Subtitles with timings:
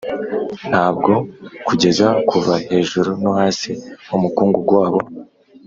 [0.69, 1.13] ntabwo
[1.67, 3.71] kugeza, kuva hejuru no hasi,
[4.15, 5.01] umukungugu wabo